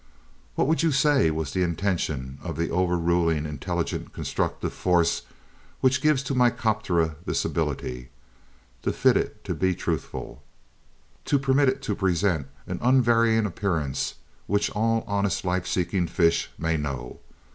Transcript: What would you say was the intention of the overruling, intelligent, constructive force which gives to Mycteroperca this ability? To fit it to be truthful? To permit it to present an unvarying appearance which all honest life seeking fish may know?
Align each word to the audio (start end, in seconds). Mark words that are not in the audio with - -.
What 0.55 0.65
would 0.65 0.81
you 0.81 0.91
say 0.91 1.29
was 1.29 1.51
the 1.53 1.61
intention 1.61 2.39
of 2.41 2.57
the 2.57 2.71
overruling, 2.71 3.45
intelligent, 3.45 4.13
constructive 4.13 4.73
force 4.73 5.21
which 5.79 6.01
gives 6.01 6.23
to 6.23 6.33
Mycteroperca 6.33 7.17
this 7.27 7.45
ability? 7.45 8.09
To 8.81 8.91
fit 8.91 9.15
it 9.15 9.43
to 9.43 9.53
be 9.53 9.75
truthful? 9.75 10.41
To 11.25 11.37
permit 11.37 11.69
it 11.69 11.83
to 11.83 11.93
present 11.93 12.47
an 12.65 12.79
unvarying 12.81 13.45
appearance 13.45 14.15
which 14.47 14.71
all 14.71 15.03
honest 15.05 15.45
life 15.45 15.67
seeking 15.67 16.07
fish 16.07 16.49
may 16.57 16.77
know? 16.77 17.19